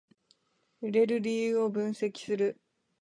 [0.81, 2.59] 売れる理由を分析する